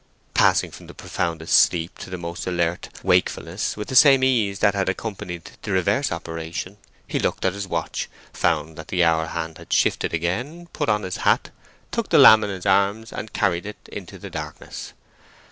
[0.33, 4.73] Passing from the profoundest sleep to the most alert wakefulness with the same ease that
[4.73, 6.77] had accompanied the reverse operation,
[7.07, 11.03] he looked at his watch, found that the hour hand had shifted again, put on
[11.03, 11.51] his hat,
[11.91, 14.93] took the lamb in his arms, and carried it into the darkness.